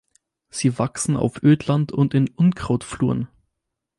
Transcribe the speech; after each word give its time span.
Sie 0.49 0.79
wachsen 0.79 1.15
auf 1.15 1.43
Ödland 1.43 1.91
und 1.91 2.15
in 2.15 2.27
Unkrautfluren. 2.27 3.27